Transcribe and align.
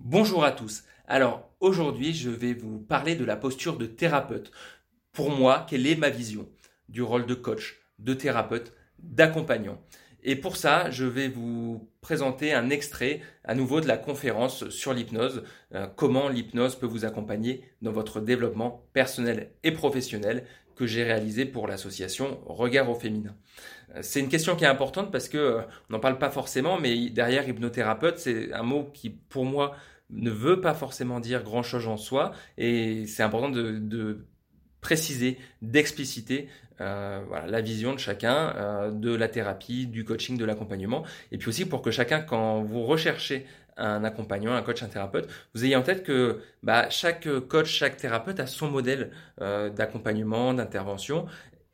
Bonjour 0.00 0.44
à 0.44 0.50
tous. 0.50 0.82
Alors 1.06 1.50
aujourd'hui, 1.60 2.12
je 2.14 2.28
vais 2.28 2.52
vous 2.52 2.80
parler 2.80 3.14
de 3.14 3.24
la 3.24 3.36
posture 3.36 3.78
de 3.78 3.86
thérapeute. 3.86 4.50
Pour 5.12 5.30
moi, 5.30 5.64
quelle 5.68 5.86
est 5.86 5.94
ma 5.94 6.10
vision 6.10 6.48
du 6.88 7.00
rôle 7.00 7.26
de 7.26 7.34
coach, 7.34 7.80
de 8.00 8.12
thérapeute, 8.12 8.72
d'accompagnant? 8.98 9.80
Et 10.24 10.36
pour 10.36 10.56
ça, 10.56 10.90
je 10.90 11.04
vais 11.04 11.28
vous 11.28 11.88
présenter 12.00 12.52
un 12.52 12.70
extrait 12.70 13.20
à 13.44 13.54
nouveau 13.54 13.80
de 13.80 13.86
la 13.86 13.96
conférence 13.96 14.68
sur 14.68 14.92
l'hypnose, 14.92 15.44
euh, 15.74 15.86
comment 15.86 16.28
l'hypnose 16.28 16.76
peut 16.76 16.86
vous 16.86 17.04
accompagner 17.04 17.64
dans 17.80 17.92
votre 17.92 18.20
développement 18.20 18.88
personnel 18.94 19.52
et 19.62 19.70
professionnel 19.70 20.44
que 20.76 20.86
j'ai 20.86 21.04
réalisé 21.04 21.44
pour 21.44 21.66
l'association 21.66 22.38
Regard 22.46 22.90
au 22.90 22.94
féminin. 22.94 23.34
Euh, 23.94 24.00
c'est 24.02 24.20
une 24.20 24.28
question 24.28 24.56
qui 24.56 24.64
est 24.64 24.68
importante 24.68 25.10
parce 25.12 25.28
que 25.28 25.38
euh, 25.38 25.60
on 25.88 25.94
n'en 25.94 26.00
parle 26.00 26.18
pas 26.18 26.30
forcément, 26.30 26.78
mais 26.78 27.10
derrière 27.10 27.48
hypnothérapeute, 27.48 28.18
c'est 28.18 28.52
un 28.52 28.62
mot 28.62 28.90
qui 28.92 29.10
pour 29.10 29.44
moi 29.44 29.76
ne 30.10 30.30
veut 30.30 30.60
pas 30.60 30.74
forcément 30.74 31.20
dire 31.20 31.42
grand 31.42 31.62
chose 31.62 31.86
en 31.88 31.96
soi, 31.96 32.32
et 32.58 33.06
c'est 33.06 33.22
important 33.22 33.48
de, 33.48 34.26
préciser, 34.80 35.38
d'expliciter 35.62 36.48
euh, 36.80 37.20
la 37.46 37.60
vision 37.60 37.92
de 37.92 37.98
chacun 37.98 38.90
de 38.92 39.14
la 39.14 39.28
thérapie, 39.28 39.86
du 39.86 40.04
coaching, 40.04 40.36
de 40.36 40.44
l'accompagnement, 40.44 41.04
et 41.32 41.38
puis 41.38 41.48
aussi 41.48 41.64
pour 41.64 41.82
que 41.82 41.90
chacun, 41.90 42.20
quand 42.20 42.62
vous 42.62 42.84
recherchez 42.84 43.46
un 43.76 44.04
accompagnant, 44.04 44.54
un 44.54 44.62
coach, 44.62 44.82
un 44.82 44.88
thérapeute, 44.88 45.28
vous 45.54 45.64
ayez 45.64 45.76
en 45.76 45.82
tête 45.82 46.04
que 46.04 46.40
bah, 46.62 46.88
chaque 46.90 47.28
coach, 47.48 47.68
chaque 47.68 47.96
thérapeute 47.96 48.40
a 48.40 48.46
son 48.46 48.70
modèle 48.70 49.10
euh, 49.40 49.70
d'accompagnement, 49.70 50.54
d'intervention, 50.54 51.26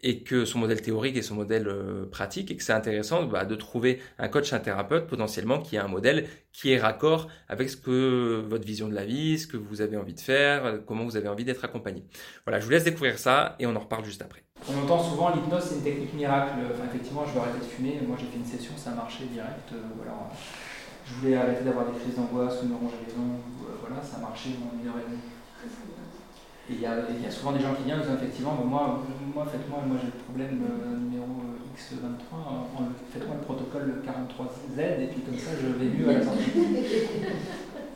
et 0.03 0.23
que 0.23 0.47
son 0.47 0.59
modèle 0.59 0.81
théorique 0.81 1.17
et 1.17 1.23
son 1.23 1.35
modèle 1.35 1.69
euh, 1.69 2.07
pratique, 2.07 2.51
et 2.51 2.57
que 2.57 2.63
c'est 2.63 2.73
intéressant 2.73 3.25
bah, 3.25 3.45
de 3.45 3.55
trouver 3.55 4.01
un 4.19 4.29
coach, 4.29 4.53
un 4.53 4.61
thérapeute 4.61 5.07
potentiellement 5.07 5.61
qui 5.61 5.77
a 5.77 5.85
un 5.85 5.89
modèle 5.89 6.27
qui 6.53 6.73
est 6.73 6.79
raccord 6.79 7.29
avec 7.49 7.69
ce 7.69 7.77
que 7.77 8.43
votre 8.49 8.65
vision 8.65 8.89
de 8.89 8.95
la 8.95 9.05
vie, 9.05 9.39
ce 9.39 9.47
que 9.47 9.57
vous 9.59 9.83
avez 9.83 9.97
envie 9.97 10.15
de 10.15 10.21
faire, 10.21 10.65
euh, 10.65 10.79
comment 10.79 11.05
vous 11.05 11.17
avez 11.17 11.29
envie 11.29 11.45
d'être 11.45 11.65
accompagné. 11.65 12.05
Voilà, 12.47 12.61
je 12.61 12.65
vous 12.65 12.71
laisse 12.71 12.85
découvrir 12.85 13.19
ça 13.19 13.57
et 13.59 13.67
on 13.67 13.77
en 13.77 13.81
reparle 13.81 14.05
juste 14.05 14.23
après. 14.23 14.43
On 14.69 14.85
entend 14.85 15.03
souvent 15.03 15.31
l'hypnose, 15.31 15.63
c'est 15.63 15.77
une 15.77 15.83
technique 15.83 16.15
miracle. 16.15 16.55
Enfin, 16.73 16.85
effectivement, 16.89 17.23
je 17.27 17.33
veux 17.33 17.41
arrêter 17.41 17.59
de 17.61 17.65
fumer. 17.65 18.01
Moi, 18.07 18.17
j'ai 18.21 18.27
fait 18.27 18.37
une 18.37 18.45
session, 18.45 18.73
ça 18.77 18.91
a 18.91 18.95
marché 18.95 19.25
direct. 19.33 19.73
voilà 19.97 20.31
je 21.11 21.21
voulais 21.21 21.37
arrêter 21.37 21.65
d'avoir 21.65 21.87
des 21.87 21.99
crises 21.99 22.15
d'angoisse 22.15 22.63
ou 22.63 22.69
me 22.69 22.75
ronger 22.75 23.03
les 23.07 23.15
ongles, 23.19 23.43
euh, 23.67 23.83
voilà, 23.83 24.03
ça 24.03 24.19
a 24.19 24.21
marché 24.21 24.55
en 24.63 24.71
une 24.79 24.87
heure 24.87 25.01
et 25.03 25.11
demie. 25.11 25.27
Et 26.71 26.75
il 26.75 26.81
y, 26.81 26.87
a 26.87 27.31
souvent 27.31 27.51
des 27.51 27.59
gens 27.59 27.75
qui 27.75 27.83
viennent 27.83 27.99
disent 27.99 28.15
effectivement, 28.15 28.55
moi, 28.65 29.03
moi 29.35 29.45
faites-moi, 29.51 29.83
moi, 29.91 29.99
j'ai 29.99 30.07
le 30.07 30.23
problème 30.23 30.63
euh, 30.63 31.03
numéro 31.03 31.27
euh, 31.27 31.75
X23, 31.75 32.31
faites-moi 33.11 33.37
le 33.41 33.45
protocole 33.45 34.03
43Z 34.07 35.03
et 35.03 35.07
puis 35.09 35.23
comme 35.23 35.37
ça 35.37 35.51
je 35.59 35.67
vais 35.67 35.91
mieux 35.91 36.09
à 36.09 36.19
la 36.19 36.25
sortie. 36.25 36.53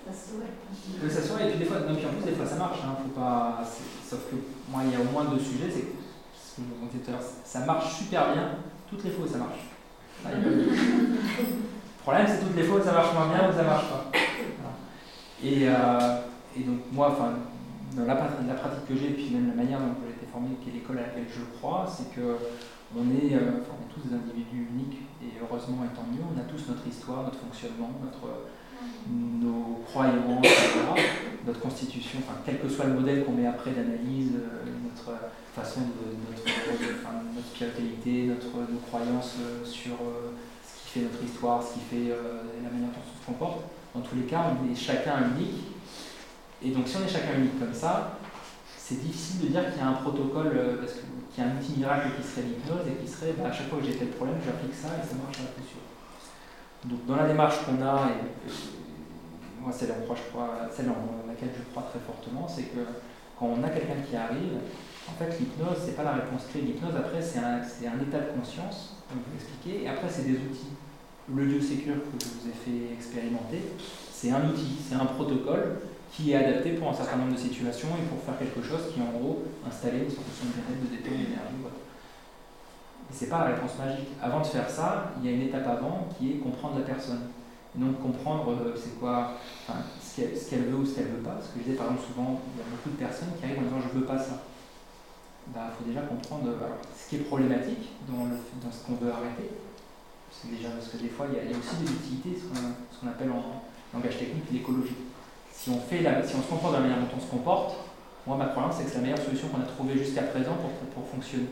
Ça 0.04 1.20
se 1.20 1.42
et 1.42 1.50
puis 1.50 1.58
des 1.58 1.64
fois, 1.64 1.80
non, 1.80 1.94
puis 1.94 2.06
en 2.06 2.10
plus 2.10 2.30
des 2.30 2.36
fois 2.36 2.46
ça 2.46 2.56
marche, 2.56 2.78
hein, 2.84 2.94
faut 3.02 3.18
pas, 3.18 3.64
sauf 4.08 4.30
que 4.30 4.36
moi 4.70 4.82
il 4.84 4.92
y 4.92 4.96
a 4.96 5.00
au 5.00 5.10
moins 5.10 5.24
deux 5.24 5.40
sujets, 5.40 5.68
c'est 5.68 5.86
ce 6.54 6.60
que 6.60 6.66
je 6.92 6.98
tout 6.98 7.08
à 7.08 7.12
l'heure, 7.12 7.20
ça 7.44 7.60
marche 7.60 7.94
super 7.94 8.32
bien, 8.32 8.48
toutes 8.88 9.04
les 9.04 9.10
fois 9.10 9.26
ça 9.26 9.38
marche. 9.38 9.58
Le 12.06 12.12
problème, 12.12 12.26
c'est 12.28 12.46
toutes 12.46 12.56
les 12.56 12.62
fois, 12.64 12.82
ça 12.82 12.92
marche 12.92 13.14
moins 13.14 13.28
bien 13.28 13.48
ou 13.48 13.52
ça 13.52 13.62
marche 13.62 13.88
pas. 13.88 14.10
Et, 15.42 15.66
euh, 15.68 16.20
et, 16.54 16.60
donc, 16.60 16.80
moi, 16.92 17.10
enfin, 17.12 17.32
dans 17.96 18.04
la, 18.04 18.14
la 18.14 18.54
pratique 18.54 18.86
que 18.86 18.94
j'ai, 18.94 19.08
puis 19.08 19.30
même 19.30 19.48
la 19.48 19.54
manière 19.54 19.78
dont 19.78 19.94
j'ai 20.04 20.12
été 20.12 20.30
formé, 20.30 20.48
qui 20.62 20.68
est 20.68 20.72
l'école 20.74 20.98
à 20.98 21.08
laquelle 21.08 21.26
je 21.32 21.56
crois, 21.56 21.86
c'est 21.88 22.14
que 22.14 22.36
on 22.94 23.08
est, 23.08 23.34
euh, 23.34 23.64
on 23.72 23.80
est 23.80 23.92
tous 23.92 24.06
des 24.06 24.14
individus 24.14 24.68
uniques, 24.70 25.00
et 25.22 25.32
heureusement, 25.40 25.78
et 25.84 25.96
tant 25.96 26.04
mieux, 26.12 26.22
on 26.22 26.38
a 26.38 26.44
tous 26.44 26.68
notre 26.68 26.86
histoire, 26.86 27.24
notre 27.24 27.38
fonctionnement, 27.38 27.90
notre, 28.04 28.44
nos 29.08 29.80
croyances, 29.88 30.46
constitution, 31.60 32.20
enfin, 32.26 32.38
quel 32.44 32.60
que 32.60 32.68
soit 32.68 32.86
le 32.86 32.94
modèle 32.94 33.24
qu'on 33.24 33.32
met 33.32 33.46
après 33.46 33.72
d'analyse, 33.72 34.32
euh, 34.36 34.64
notre 34.84 35.18
façon 35.54 35.80
de, 35.80 36.16
notre, 36.30 37.34
notre 37.34 37.46
spiritualité, 37.48 38.26
notre, 38.26 38.70
nos 38.70 38.80
croyances 38.80 39.36
sur 39.64 39.96
notre 41.00 41.22
histoire, 41.22 41.62
ce 41.62 41.74
qui 41.74 41.80
fait 41.80 42.10
euh, 42.12 42.42
la 42.62 42.70
manière 42.70 42.90
dont 42.90 43.02
on 43.02 43.20
se 43.20 43.26
comporte. 43.26 43.64
Dans 43.94 44.00
tous 44.00 44.16
les 44.16 44.24
cas, 44.24 44.44
on 44.50 44.70
est 44.70 44.74
chacun 44.74 45.30
unique. 45.34 45.62
Et 46.62 46.70
donc, 46.70 46.86
si 46.86 46.96
on 46.96 47.04
est 47.04 47.08
chacun 47.08 47.38
unique 47.38 47.58
comme 47.58 47.74
ça, 47.74 48.18
c'est 48.76 49.00
difficile 49.00 49.40
de 49.42 49.46
dire 49.48 49.70
qu'il 49.70 49.80
y 49.80 49.84
a 49.84 49.88
un 49.88 49.94
protocole, 49.94 50.52
euh, 50.54 50.76
parce 50.78 50.94
qu'il 50.94 51.44
y 51.44 51.46
a 51.46 51.50
un 51.50 51.56
outil 51.56 51.78
miracle 51.78 52.08
qui 52.16 52.26
serait 52.26 52.42
l'hypnose 52.42 52.86
et 52.86 53.04
qui 53.04 53.10
serait 53.10 53.34
bah, 53.38 53.48
à 53.48 53.52
chaque 53.52 53.68
fois 53.68 53.78
que 53.78 53.86
j'ai 53.86 53.96
tel 53.96 54.08
problème, 54.08 54.36
j'applique 54.44 54.74
ça 54.74 54.88
et 54.88 55.06
ça 55.06 55.14
marche 55.16 55.38
à 55.38 55.50
la 55.50 55.64
sûr. 55.66 55.82
Donc, 56.84 57.06
dans 57.06 57.16
la 57.16 57.28
démarche 57.28 57.64
qu'on 57.64 57.80
a, 57.82 58.08
et, 58.08 58.44
c'est 59.72 59.86
celle 59.86 60.90
en 60.90 61.28
laquelle 61.28 61.50
je 61.56 61.62
crois 61.70 61.84
très 61.90 62.00
fortement, 62.00 62.46
c'est 62.48 62.64
que 62.74 62.80
quand 63.38 63.46
on 63.46 63.62
a 63.62 63.68
quelqu'un 63.68 64.00
qui 64.08 64.16
arrive, 64.16 64.58
en 65.08 65.12
fait, 65.12 65.38
l'hypnose, 65.38 65.78
c'est 65.84 65.96
pas 65.96 66.04
la 66.04 66.12
réponse 66.12 66.46
clé. 66.50 66.62
L'hypnose, 66.62 66.96
après, 66.96 67.20
c'est 67.20 67.38
un, 67.38 68.00
état 68.00 68.20
de 68.20 68.38
conscience, 68.38 68.96
comme 69.08 69.20
vous 69.20 69.34
expliquez, 69.34 69.84
et 69.84 69.88
après, 69.88 70.08
c'est 70.08 70.24
des 70.24 70.38
outils 70.38 70.72
le 71.32 71.44
lieu 71.44 71.58
que 71.58 71.64
je 71.64 72.28
vous 72.28 72.48
ai 72.48 72.52
fait 72.52 72.92
expérimenter, 72.92 73.62
c'est 74.12 74.30
un 74.30 74.46
outil, 74.48 74.76
c'est 74.86 74.94
un 74.94 75.06
protocole 75.06 75.80
qui 76.12 76.32
est 76.32 76.36
adapté 76.36 76.72
pour 76.72 76.90
un 76.90 76.94
certain 76.94 77.16
nombre 77.16 77.32
de 77.32 77.38
situations 77.38 77.88
et 77.98 78.06
pour 78.08 78.22
faire 78.22 78.38
quelque 78.38 78.62
chose 78.62 78.92
qui, 78.92 79.00
en 79.00 79.18
gros, 79.18 79.44
installer 79.66 80.00
une 80.00 80.10
solution 80.10 80.46
de 80.46 80.52
bien-être, 80.52 80.82
de 80.82 80.96
détente, 80.96 81.16
d'énergie. 81.16 81.64
Et 83.10 83.12
c'est 83.12 83.28
pas 83.28 83.38
la 83.40 83.54
réponse 83.56 83.78
magique. 83.78 84.08
Avant 84.22 84.40
de 84.40 84.46
faire 84.46 84.68
ça, 84.68 85.12
il 85.18 85.30
y 85.30 85.32
a 85.32 85.36
une 85.36 85.42
étape 85.42 85.66
avant 85.66 86.08
qui 86.16 86.32
est 86.32 86.34
comprendre 86.36 86.78
la 86.78 86.84
personne. 86.84 87.30
Et 87.76 87.80
donc 87.80 88.00
comprendre 88.00 88.50
euh, 88.52 88.74
c'est 88.76 88.98
quoi, 89.00 89.32
ce 90.00 90.50
qu'elle 90.50 90.64
veut 90.64 90.76
ou 90.76 90.86
ce 90.86 90.94
qu'elle 90.94 91.08
veut 91.08 91.22
pas. 91.22 91.32
Parce 91.32 91.48
que 91.48 91.58
je 91.58 91.64
disais 91.64 91.76
par 91.76 91.86
exemple 91.86 92.06
souvent, 92.06 92.40
il 92.54 92.58
y 92.58 92.62
a 92.62 92.70
beaucoup 92.70 92.90
de 92.90 93.00
personnes 93.02 93.30
qui 93.38 93.44
arrivent 93.44 93.58
en 93.58 93.62
disant 93.62 93.88
je 93.92 93.98
veux 93.98 94.06
pas 94.06 94.18
ça. 94.18 94.42
Il 95.46 95.52
bah, 95.52 95.70
faut 95.76 95.84
déjà 95.84 96.02
comprendre 96.02 96.48
euh, 96.48 96.68
ce 96.96 97.10
qui 97.10 97.16
est 97.16 97.26
problématique 97.26 97.90
dans, 98.08 98.24
ce 98.70 98.86
qu'on 98.86 98.94
veut 98.94 99.12
arrêter 99.12 99.50
déjà 100.50 100.70
parce 100.70 100.88
que 100.88 100.96
des 100.98 101.08
fois, 101.08 101.26
il 101.30 101.36
y, 101.36 101.54
a, 101.54 101.58
aussi 101.58 101.76
des 101.80 101.90
utilités, 101.90 102.36
ce 102.40 103.00
qu'on 103.00 103.08
appelle 103.08 103.30
en 103.30 103.62
langage 103.94 104.18
technique 104.18 104.44
l'écologie. 104.52 104.96
Si 105.52 105.70
on, 105.70 105.80
fait 105.80 106.00
si 106.00 106.34
on 106.36 106.42
se 106.42 106.48
comporte 106.48 106.74
de 106.74 106.78
la 106.78 106.82
manière 106.82 106.98
dont 106.98 107.16
on 107.16 107.20
se 107.20 107.30
comporte, 107.30 107.76
moi, 108.26 108.36
ma 108.36 108.46
croyance, 108.46 108.76
c'est 108.76 108.84
que 108.84 108.90
c'est 108.90 108.96
la 108.96 109.02
meilleure 109.02 109.22
solution 109.22 109.48
qu'on 109.48 109.60
a 109.60 109.66
trouvée 109.66 109.96
jusqu'à 109.96 110.22
présent 110.22 110.56
pour, 110.56 110.70
pour, 110.90 111.08
fonctionner. 111.08 111.48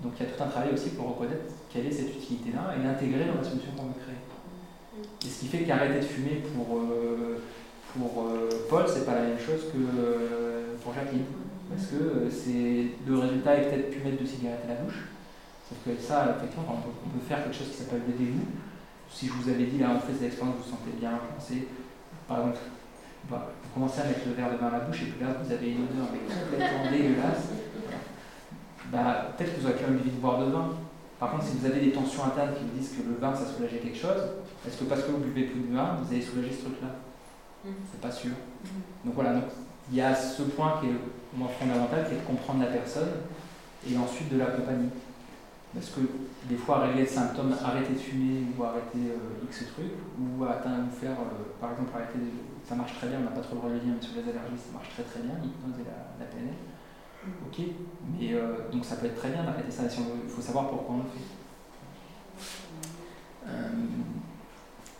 Donc 0.00 0.12
il 0.18 0.26
y 0.26 0.28
a 0.28 0.32
tout 0.32 0.42
un 0.42 0.48
travail 0.48 0.72
aussi 0.72 0.90
pour 0.90 1.08
reconnaître 1.08 1.44
quelle 1.70 1.86
est 1.86 1.92
cette 1.92 2.14
utilité-là 2.16 2.74
et 2.76 2.82
l'intégrer 2.82 3.26
dans 3.26 3.40
la 3.40 3.44
solution 3.44 3.72
qu'on 3.76 3.86
veut 3.86 4.00
créer. 4.00 4.16
Et 5.24 5.28
ce 5.28 5.40
qui 5.40 5.46
fait 5.46 5.64
qu'arrêter 5.64 6.00
de 6.00 6.04
fumer 6.04 6.42
pour, 6.54 6.78
euh, 6.78 7.40
pour 7.92 8.24
euh, 8.24 8.48
Paul, 8.68 8.84
c'est 8.86 9.04
pas 9.04 9.14
la 9.14 9.22
même 9.22 9.38
chose 9.38 9.66
que 9.72 9.78
euh, 9.78 10.74
pour 10.82 10.94
Jacqueline. 10.94 11.24
Parce 11.68 11.86
que 11.86 12.30
c'est 12.30 12.96
le 13.06 13.18
résultat 13.18 13.56
est 13.56 13.68
peut-être 13.68 13.90
plus 13.90 14.00
mettre 14.00 14.22
de 14.22 14.26
cigarette 14.26 14.64
à 14.64 14.74
la 14.74 14.80
bouche, 14.80 15.04
Sauf 15.68 15.76
que 15.84 16.00
ça, 16.00 16.34
effectivement, 16.38 16.80
on 16.80 17.10
peut 17.10 17.24
faire 17.28 17.44
quelque 17.44 17.56
chose 17.56 17.68
qui 17.68 17.76
s'appelle 17.76 18.00
des 18.06 18.24
vous 18.24 18.46
Si 19.10 19.26
je 19.26 19.32
vous 19.32 19.50
avais 19.50 19.64
dit, 19.64 19.78
là, 19.78 19.92
on 19.94 20.00
fait 20.00 20.14
cette 20.14 20.32
expérience, 20.32 20.56
vous 20.56 20.62
vous 20.64 20.70
sentez 20.70 20.96
bien, 20.98 21.20
c'est, 21.38 21.68
par 22.26 22.38
exemple, 22.40 22.58
bah, 23.28 23.52
vous 23.62 23.68
commencez 23.74 24.00
à 24.00 24.04
mettre 24.04 24.24
le 24.26 24.32
verre 24.32 24.52
de 24.52 24.56
vin 24.56 24.68
à 24.68 24.78
la 24.78 24.80
bouche 24.80 25.02
et 25.02 25.12
puis 25.12 25.20
là, 25.20 25.36
vous 25.36 25.52
avez 25.52 25.72
une 25.72 25.84
odeur 25.84 26.08
complètement 26.08 26.90
dégueulasse. 26.90 27.52
Bah, 28.90 29.34
peut-être 29.36 29.56
que 29.56 29.60
vous 29.60 29.66
aurez 29.66 29.76
quand 29.76 29.90
même 29.90 30.00
envie 30.00 30.10
de 30.10 30.20
boire 30.20 30.40
de 30.40 30.50
vin. 30.50 30.70
Par 31.18 31.32
contre, 31.32 31.44
si 31.44 31.56
vous 31.56 31.66
avez 31.66 31.80
des 31.80 31.92
tensions 31.92 32.24
internes 32.24 32.54
qui 32.54 32.64
vous 32.64 32.78
disent 32.78 32.96
que 32.96 33.08
le 33.08 33.16
vin, 33.16 33.34
ça 33.34 33.44
soulageait 33.46 33.78
quelque 33.78 33.98
chose, 33.98 34.22
est-ce 34.66 34.78
que 34.78 34.84
parce 34.84 35.02
que 35.02 35.10
vous 35.10 35.18
buvez 35.18 35.44
plus 35.44 35.60
de 35.60 35.74
vin, 35.74 35.98
vous 36.00 36.12
allez 36.12 36.22
soulager 36.22 36.52
ce 36.52 36.62
truc-là 36.62 36.94
mm. 37.64 37.70
C'est 37.90 38.00
pas 38.00 38.12
sûr. 38.12 38.30
Mm. 38.30 39.06
Donc 39.06 39.14
voilà, 39.14 39.34
donc, 39.34 39.44
il 39.90 39.96
y 39.96 40.00
a 40.00 40.14
ce 40.14 40.42
point 40.42 40.78
qui 40.80 40.86
est 40.86 40.98
moins 41.34 41.48
fondamental, 41.48 42.06
qui 42.06 42.14
est 42.14 42.18
de 42.18 42.26
comprendre 42.26 42.60
la 42.60 42.70
personne 42.70 43.10
et 43.88 43.96
ensuite 43.96 44.28
de 44.32 44.38
l'accompagner. 44.38 44.88
Parce 45.74 45.90
que 45.90 46.00
des 46.48 46.56
fois, 46.56 46.80
régler 46.80 47.02
le 47.02 47.08
symptôme, 47.08 47.54
arrêter 47.62 47.92
de 47.92 47.98
fumer 47.98 48.40
ou 48.56 48.64
arrêter 48.64 49.12
euh, 49.12 49.44
X 49.44 49.66
truc, 49.74 49.92
ou 50.16 50.44
atteindre, 50.44 50.88
ou 50.88 50.96
faire, 50.96 51.12
euh, 51.12 51.44
par 51.60 51.72
exemple, 51.72 51.92
arrêter, 51.94 52.18
ça 52.64 52.74
marche 52.74 52.96
très 52.96 53.08
bien, 53.08 53.18
on 53.20 53.24
n'a 53.28 53.36
pas 53.36 53.44
trop 53.44 53.56
le 53.56 53.60
droit 53.60 53.70
de 53.72 53.78
dire, 53.78 53.92
mais 53.92 54.00
sur 54.00 54.16
les 54.16 54.24
allergies, 54.24 54.56
ça 54.56 54.72
marche 54.72 54.88
très 54.96 55.04
très 55.04 55.20
bien, 55.20 55.36
l'hypnose 55.44 55.76
et 55.76 55.84
la, 55.84 56.16
la, 56.16 56.26
PNL. 56.26 56.56
Ok, 57.26 57.60
mais 58.18 58.32
euh, 58.32 58.70
donc 58.72 58.84
ça 58.84 58.96
peut 58.96 59.06
être 59.06 59.16
très 59.16 59.30
bien 59.30 59.42
d'arrêter 59.42 59.70
ça, 59.70 59.82
il 59.84 60.30
faut 60.30 60.40
savoir 60.40 60.68
pourquoi 60.68 60.94
on 60.94 60.98
le 60.98 61.04
fait. 61.04 61.18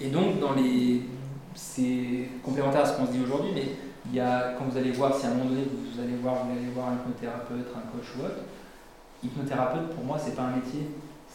et 0.01 0.11
donc, 0.11 0.41
dans 0.41 0.53
les. 0.55 1.03
C'est 1.55 2.29
complémentaire 2.45 2.83
à 2.83 2.87
ce 2.87 2.97
qu'on 2.97 3.07
se 3.07 3.13
dit 3.13 3.23
aujourd'hui, 3.25 3.51
mais 3.53 3.77
il 4.07 4.15
y 4.15 4.21
a, 4.21 4.55
quand 4.57 4.65
vous 4.65 4.77
allez 4.77 4.93
voir, 4.93 5.15
si 5.15 5.27
à 5.27 5.31
un 5.31 5.35
moment 5.35 5.51
donné 5.51 5.65
vous 5.65 6.01
allez 6.01 6.15
voir, 6.17 6.45
vous 6.45 6.53
allez 6.53 6.71
voir 6.73 6.89
un 6.89 6.95
hypnothérapeute, 6.95 7.67
un 7.77 7.91
coach 7.91 8.07
ou 8.17 8.25
autre, 8.25 8.45
hypnothérapeute, 9.23 9.91
pour 9.95 10.05
moi, 10.05 10.17
c'est 10.19 10.37
pas 10.37 10.43
un 10.43 10.57
métier, 10.57 10.89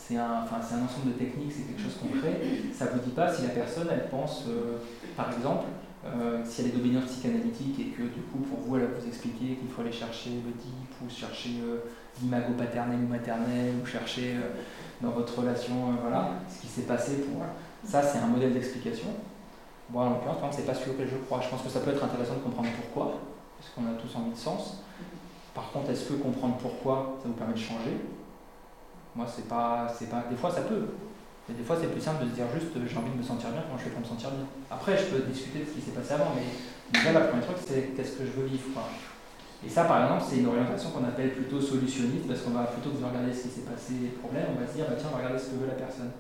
c'est 0.06 0.18
un, 0.18 0.44
enfin, 0.44 0.58
un 0.58 0.84
ensemble 0.84 1.14
de 1.14 1.18
techniques, 1.18 1.52
c'est 1.56 1.64
quelque 1.64 1.82
chose 1.82 1.96
qu'on 1.96 2.20
crée. 2.20 2.36
Ça 2.74 2.86
ne 2.86 2.90
vous 2.92 3.00
dit 3.00 3.12
pas 3.12 3.34
si 3.34 3.44
la 3.44 3.50
personne, 3.50 3.88
elle 3.90 4.10
pense, 4.10 4.44
euh, 4.50 4.78
par 5.16 5.32
exemple, 5.32 5.66
euh, 6.06 6.42
si 6.44 6.62
elle 6.62 6.68
est 6.68 6.78
dominante 6.78 7.06
psychanalytique 7.06 7.80
et 7.80 7.86
que 7.86 8.04
du 8.04 8.22
coup, 8.28 8.40
pour 8.40 8.60
vous, 8.60 8.76
elle 8.76 8.84
va 8.84 9.00
vous 9.00 9.08
expliquer 9.08 9.56
qu'il 9.56 9.70
faut 9.70 9.82
aller 9.82 9.94
chercher 9.94 10.32
le 10.32 10.52
DIP 10.52 10.92
ou 11.02 11.10
chercher 11.10 11.52
euh, 11.64 11.78
l'imago 12.22 12.54
paternel 12.58 13.00
ou 13.00 13.08
maternel 13.08 13.76
ou 13.82 13.86
chercher 13.86 14.36
dans 15.02 15.12
votre 15.12 15.40
relation, 15.40 15.96
voilà, 16.02 16.32
ce 16.50 16.62
qui 16.62 16.68
s'est 16.68 16.82
passé 16.82 17.22
pour. 17.22 17.42
Ça, 17.86 18.02
c'est 18.04 18.18
un 18.18 18.28
modèle 18.28 18.54
d'explication. 18.54 19.08
Moi, 19.90 20.04
en 20.04 20.10
l'occurrence, 20.12 20.56
c'est 20.56 20.66
pas 20.66 20.74
celui 20.74 20.92
auquel 20.92 21.08
je 21.08 21.18
crois. 21.26 21.40
Je 21.42 21.50
pense 21.50 21.62
que 21.62 21.70
ça 21.70 21.80
peut 21.80 21.92
être 21.92 22.04
intéressant 22.04 22.36
de 22.36 22.40
comprendre 22.40 22.70
pourquoi, 22.76 23.20
parce 23.58 23.72
qu'on 23.74 23.84
a 23.84 23.96
tous 23.98 24.18
envie 24.18 24.32
de 24.32 24.38
sens. 24.38 24.84
Par 25.54 25.72
contre, 25.72 25.92
est-ce 25.92 26.10
que 26.10 26.14
comprendre 26.16 26.58
pourquoi, 26.58 27.20
ça 27.22 27.30
vous 27.30 27.36
permet 27.36 27.54
de 27.54 27.60
changer? 27.60 27.96
Moi, 29.16 29.26
c'est 29.28 29.48
pas, 29.48 29.88
c'est 29.94 30.10
pas. 30.10 30.26
Des 30.30 30.36
fois, 30.36 30.50
ça 30.50 30.62
peut. 30.62 30.88
Mais 31.48 31.56
des 31.56 31.64
fois, 31.64 31.76
c'est 31.80 31.92
plus 31.92 32.02
simple 32.02 32.24
de 32.24 32.30
se 32.30 32.36
dire 32.36 32.46
juste 32.54 32.72
j'ai 32.74 32.98
envie 32.98 33.12
de 33.12 33.18
me 33.20 33.24
sentir 33.24 33.52
bien, 33.52 33.62
comment 33.68 33.78
je 33.78 33.84
fais 33.84 33.90
pour 33.92 34.02
me 34.02 34.06
sentir 34.06 34.32
bien. 34.32 34.48
Après, 34.72 34.98
je 34.98 35.06
peux 35.12 35.22
discuter 35.28 35.60
de 35.60 35.66
ce 35.66 35.76
qui 35.76 35.82
s'est 35.82 35.92
passé 35.92 36.14
avant, 36.14 36.32
mais 36.34 36.48
déjà, 36.88 37.12
la 37.12 37.28
première 37.28 37.46
truc, 37.46 37.58
c'est 37.60 37.94
qu'est-ce 37.96 38.18
que 38.18 38.26
je 38.26 38.32
veux 38.32 38.48
vivre. 38.48 38.64
Et 39.66 39.70
ça, 39.70 39.84
par 39.86 40.04
exemple, 40.04 40.24
c'est 40.28 40.40
une 40.40 40.48
orientation 40.48 40.92
qu'on 40.92 41.04
appelle 41.04 41.32
plutôt 41.36 41.60
solutionniste, 41.60 42.28
parce 42.28 42.42
qu'on 42.42 42.56
va 42.56 42.64
plutôt 42.64 42.92
que 42.92 43.00
de 43.00 43.06
regarder 43.06 43.34
ce 43.34 43.44
qui 43.44 43.50
s'est 43.50 43.68
passé, 43.68 43.94
les 44.02 44.16
problèmes, 44.16 44.56
on 44.56 44.60
va 44.60 44.68
se 44.68 44.76
dire 44.76 44.88
bah, 44.88 44.96
tiens, 44.98 45.10
on 45.12 45.16
va 45.16 45.24
regarder 45.24 45.40
ce 45.40 45.52
que 45.52 45.60
veut 45.60 45.68
la 45.68 45.78
personne. 45.78 46.12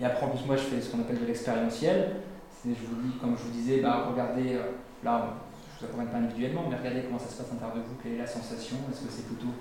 Et 0.00 0.04
après, 0.04 0.26
en 0.26 0.30
plus, 0.30 0.44
moi, 0.44 0.56
je 0.56 0.66
fais 0.72 0.80
ce 0.80 0.90
qu'on 0.90 1.00
appelle 1.00 1.20
de 1.20 1.26
l'expérientiel. 1.26 2.16
Je 2.64 2.70
vous 2.70 3.00
dis, 3.04 3.12
comme 3.20 3.36
je 3.36 3.44
vous 3.44 3.52
disais, 3.52 3.80
bah, 3.80 4.08
regardez, 4.08 4.56
euh, 4.56 4.72
là, 5.04 5.36
je 5.76 5.84
ne 5.84 5.92
vous 5.92 5.92
accompagne 5.92 6.08
pas 6.08 6.18
individuellement, 6.24 6.64
mais 6.68 6.76
regardez 6.76 7.04
comment 7.04 7.20
ça 7.20 7.28
se 7.28 7.36
passe 7.36 7.52
à 7.52 7.60
l'intérieur 7.60 7.76
de 7.76 7.82
vous, 7.84 7.96
quelle 8.02 8.16
est 8.16 8.24
la 8.24 8.26
sensation, 8.26 8.76
est-ce 8.90 9.04
que 9.04 9.12
c'est 9.12 9.26
plutôt 9.28 9.52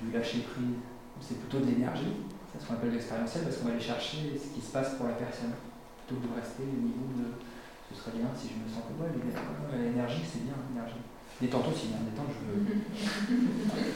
du 0.00 0.12
lâcher 0.12 0.44
prise 0.44 0.76
c'est 1.20 1.38
plutôt 1.38 1.64
de 1.64 1.70
l'énergie. 1.70 2.24
C'est 2.52 2.62
ce 2.62 2.68
qu'on 2.68 2.74
appelle 2.74 2.92
l'expérientiel 2.92 3.44
parce 3.44 3.56
qu'on 3.58 3.66
va 3.68 3.74
aller 3.74 3.82
chercher 3.82 4.38
ce 4.38 4.54
qui 4.54 4.62
se 4.64 4.70
passe 4.70 4.94
pour 4.94 5.06
la 5.06 5.14
personne. 5.14 5.52
Plutôt 6.06 6.20
que 6.20 6.28
de 6.28 6.34
rester 6.36 6.62
au 6.62 6.80
niveau 6.84 7.08
de 7.16 7.34
ce 7.90 8.00
serait 8.00 8.16
bien 8.16 8.28
si 8.36 8.48
je 8.48 8.56
me 8.60 8.66
sens 8.68 8.84
comme 8.88 9.00
l'énergie 9.78 10.22
c'est 10.24 10.44
bien 10.44 10.54
l'énergie. 10.70 11.00
Détente 11.40 11.66
aussi 11.68 11.88
bien 11.88 12.00
détente 12.04 12.30
je 12.32 12.40
veux. 12.46 12.60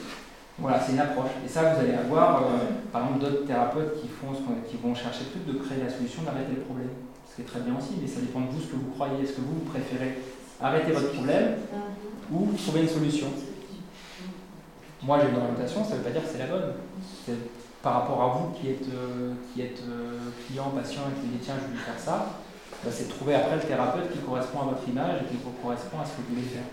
Voilà 0.58 0.80
c'est 0.80 0.92
une 0.92 0.98
approche. 0.98 1.38
Et 1.44 1.48
ça 1.48 1.72
vous 1.72 1.80
allez 1.80 1.94
avoir 1.94 2.42
euh, 2.42 2.82
par 2.90 3.04
exemple 3.06 3.20
d'autres 3.20 3.46
thérapeutes 3.46 4.00
qui 4.00 4.08
font 4.08 4.34
qui 4.68 4.76
vont 4.76 4.94
chercher 4.94 5.30
plus 5.30 5.46
de 5.46 5.58
créer 5.58 5.78
la 5.82 5.90
solution 5.90 6.22
d'arrêter 6.22 6.54
le 6.56 6.62
problème. 6.62 6.90
Ce 7.28 7.36
qui 7.36 7.42
est 7.42 7.44
très 7.44 7.60
bien 7.60 7.76
aussi 7.78 7.94
mais 8.00 8.08
ça 8.08 8.20
dépend 8.20 8.40
de 8.40 8.50
vous 8.50 8.60
ce 8.60 8.66
que 8.66 8.76
vous 8.76 8.90
croyez. 8.90 9.22
Est-ce 9.22 9.38
que 9.38 9.42
vous, 9.42 9.62
vous 9.62 9.70
préférez 9.70 10.18
arrêter 10.60 10.92
votre 10.92 11.12
problème 11.12 11.62
ou 12.32 12.52
trouver 12.56 12.82
une 12.82 12.88
solution? 12.88 13.28
Moi 15.02 15.18
j'ai 15.20 15.30
une 15.30 15.36
orientation 15.36 15.84
ça 15.84 15.92
ne 15.92 15.96
veut 15.96 16.04
pas 16.04 16.10
dire 16.10 16.22
que 16.22 16.28
c'est 16.28 16.38
la 16.38 16.46
bonne 16.46 16.74
par 17.82 17.94
rapport 17.94 18.22
à 18.22 18.28
vous 18.34 18.50
qui 18.52 18.70
êtes, 18.70 18.88
euh, 18.92 19.32
euh, 19.58 20.18
client, 20.46 20.70
patient 20.74 21.02
et 21.08 21.20
qui 21.20 21.28
dites 21.28 21.42
tiens, 21.42 21.54
je 21.62 21.72
vais 21.72 21.78
faire 21.78 21.98
ça, 21.98 22.42
bah, 22.82 22.90
c'est 22.90 23.06
de 23.06 23.12
trouver 23.12 23.34
après 23.36 23.56
le 23.56 23.62
thérapeute 23.62 24.10
qui 24.10 24.18
correspond 24.18 24.62
à 24.62 24.64
votre 24.74 24.88
image 24.88 25.22
et 25.22 25.24
qui 25.30 25.38
correspond 25.62 26.00
à 26.00 26.04
ce 26.04 26.18
que 26.18 26.26
vous 26.26 26.34
voulez 26.34 26.48
faire. 26.50 26.66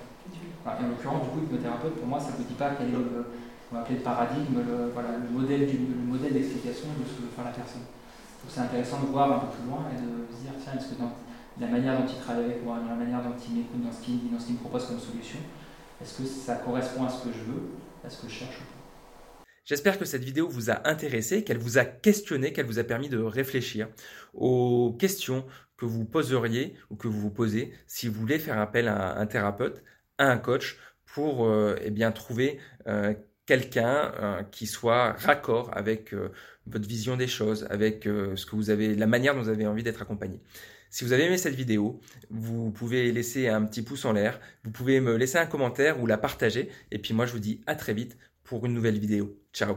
en 0.65 0.87
l'occurrence, 0.89 1.23
du 1.23 1.29
coup, 1.29 1.45
hypnothérapeute, 1.45 1.95
pour 2.01 2.07
moi, 2.07 2.19
ça 2.19 2.33
ne 2.33 2.37
vous 2.41 2.49
dit 2.49 2.57
pas 2.57 2.71
quel 2.77 2.89
est 2.89 2.97
appeler 3.75 3.97
le 3.97 4.03
paradigme, 4.03 4.63
le, 4.63 4.91
voilà, 4.93 5.19
le 5.19 5.29
modèle 5.29 5.67
d'explication 5.67 6.95
de 6.95 7.03
ce 7.03 7.19
que 7.19 7.21
veut 7.27 7.33
faire 7.35 7.45
la 7.45 7.51
personne. 7.51 7.83
Donc 7.83 8.47
c'est 8.47 8.61
intéressant 8.61 9.01
de 9.01 9.07
voir 9.07 9.31
un 9.31 9.39
peu 9.39 9.51
plus 9.51 9.67
loin 9.67 9.83
et 9.91 9.99
de 9.99 10.31
se 10.31 10.47
dire 10.47 10.53
tiens, 10.61 10.73
est-ce 10.79 10.95
que 10.95 11.01
dans 11.01 11.11
la 11.59 11.67
manière 11.67 11.99
dont 11.99 12.07
il 12.07 12.19
travaille 12.21 12.45
avec 12.45 12.63
moi, 12.63 12.77
dans 12.79 12.93
la 12.93 12.95
manière 12.95 13.19
dont 13.19 13.35
il 13.35 13.51
m'écoute, 13.55 13.83
dans 13.83 13.91
ce 13.91 14.05
qu'il 14.05 14.31
dans 14.31 14.39
ce 14.39 14.47
qu'il 14.47 14.55
me 14.55 14.63
propose 14.63 14.85
comme 14.85 14.99
solution, 14.99 15.39
est-ce 15.99 16.21
que 16.21 16.25
ça 16.27 16.61
correspond 16.63 17.05
à 17.05 17.09
ce 17.09 17.25
que 17.25 17.33
je 17.33 17.43
veux, 17.51 17.75
J'espère 19.65 19.97
que 19.97 20.05
cette 20.05 20.23
vidéo 20.23 20.47
vous 20.47 20.69
a 20.69 20.87
intéressé, 20.87 21.43
qu'elle 21.43 21.57
vous 21.57 21.79
a 21.79 21.85
questionné, 21.85 22.53
qu'elle 22.53 22.67
vous 22.67 22.77
a 22.77 22.83
permis 22.83 23.09
de 23.09 23.17
réfléchir 23.17 23.87
aux 24.33 24.95
questions 24.99 25.45
que 25.77 25.85
vous 25.85 26.05
poseriez 26.05 26.75
ou 26.89 26.95
que 26.95 27.07
vous 27.07 27.19
vous 27.19 27.31
posez 27.31 27.73
si 27.87 28.07
vous 28.07 28.19
voulez 28.19 28.39
faire 28.39 28.59
appel 28.59 28.87
à 28.87 29.17
un 29.17 29.25
thérapeute, 29.25 29.83
à 30.17 30.25
un 30.25 30.37
coach 30.37 30.77
pour 31.05 31.45
euh, 31.45 31.75
eh 31.81 31.91
bien 31.91 32.11
trouver 32.11 32.59
euh, 32.87 33.13
quelqu'un 33.45 34.13
euh, 34.19 34.43
qui 34.43 34.67
soit 34.67 35.13
raccord 35.13 35.71
avec 35.75 36.13
votre 36.67 36.87
vision 36.87 37.17
des 37.17 37.27
choses, 37.27 37.67
avec 37.69 38.03
ce 38.03 38.45
que 38.45 38.55
vous 38.55 38.69
avez, 38.69 38.95
la 38.95 39.07
manière 39.07 39.35
dont 39.35 39.41
vous 39.41 39.49
avez 39.49 39.67
envie 39.67 39.83
d'être 39.83 40.01
accompagné. 40.01 40.41
Si 40.95 41.03
vous 41.03 41.11
avez 41.11 41.25
aimé 41.25 41.37
cette 41.37 41.55
vidéo, 41.55 41.99
vous 42.29 42.71
pouvez 42.71 43.11
laisser 43.11 43.49
un 43.49 43.65
petit 43.65 43.81
pouce 43.81 44.05
en 44.05 44.13
l'air, 44.13 44.39
vous 44.63 44.71
pouvez 44.71 45.01
me 45.01 45.17
laisser 45.17 45.37
un 45.37 45.45
commentaire 45.45 46.01
ou 46.01 46.07
la 46.07 46.17
partager. 46.17 46.69
Et 46.89 46.99
puis 46.99 47.13
moi, 47.13 47.25
je 47.25 47.33
vous 47.33 47.39
dis 47.39 47.59
à 47.67 47.75
très 47.75 47.93
vite 47.93 48.17
pour 48.45 48.65
une 48.65 48.73
nouvelle 48.73 48.97
vidéo. 48.97 49.37
Ciao 49.51 49.75